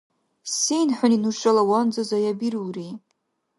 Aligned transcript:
Сен 0.61 0.89
хӀуни 0.97 1.17
нушала 1.23 1.63
ванза 1.69 2.03
заябирулри? 2.09 2.87